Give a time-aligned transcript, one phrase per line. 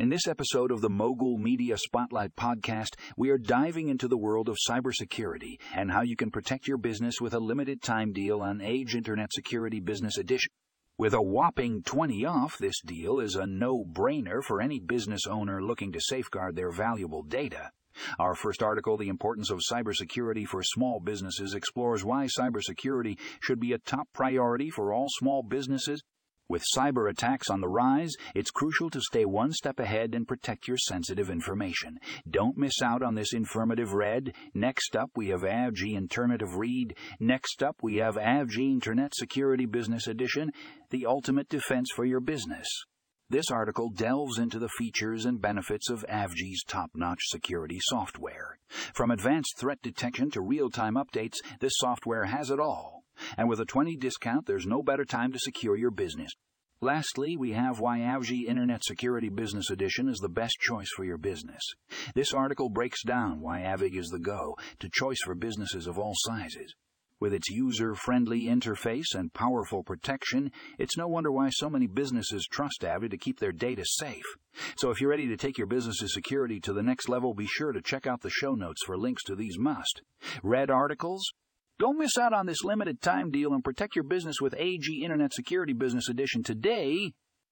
[0.00, 4.48] In this episode of the Mogul Media Spotlight podcast, we are diving into the world
[4.48, 8.60] of cybersecurity and how you can protect your business with a limited time deal on
[8.60, 10.52] AVG Internet Security Business Edition.
[10.98, 15.60] With a whopping 20 off, this deal is a no brainer for any business owner
[15.60, 17.72] looking to safeguard their valuable data.
[18.20, 23.72] Our first article, The Importance of Cybersecurity for Small Businesses, explores why cybersecurity should be
[23.72, 26.04] a top priority for all small businesses
[26.48, 30.66] with cyber attacks on the rise, it's crucial to stay one step ahead and protect
[30.66, 31.98] your sensitive information.
[32.28, 34.32] Don't miss out on this informative read.
[34.54, 36.96] Next up, we have AVG Alternative Read.
[37.20, 40.50] Next up, we have AVG Internet Security Business Edition,
[40.90, 42.66] the ultimate defense for your business.
[43.30, 48.58] This article delves into the features and benefits of AVG's top notch security software.
[48.94, 52.97] From advanced threat detection to real time updates, this software has it all.
[53.36, 56.32] And with a 20 discount, there's no better time to secure your business.
[56.80, 61.18] Lastly, we have why AVG Internet Security Business Edition is the best choice for your
[61.18, 61.60] business.
[62.14, 66.14] This article breaks down why AVG is the go to choice for businesses of all
[66.18, 66.76] sizes.
[67.20, 72.46] With its user friendly interface and powerful protection, it's no wonder why so many businesses
[72.46, 74.36] trust AVG to keep their data safe.
[74.76, 77.72] So if you're ready to take your business's security to the next level, be sure
[77.72, 80.02] to check out the show notes for links to these must
[80.44, 81.32] read articles,
[81.78, 85.32] don't miss out on this limited time deal and protect your business with AVG Internet
[85.32, 87.12] Security Business Edition today